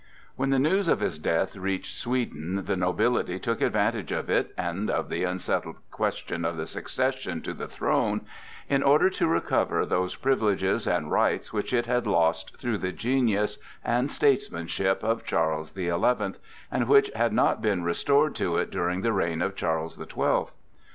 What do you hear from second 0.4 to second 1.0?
the news of